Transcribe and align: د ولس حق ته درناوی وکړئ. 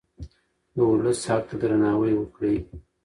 د 0.73 0.75
ولس 0.89 1.19
حق 1.29 1.43
ته 1.49 1.55
درناوی 1.61 2.13
وکړئ. 2.17 2.57